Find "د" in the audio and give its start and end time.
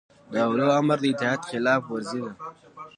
0.31-0.33, 1.01-1.05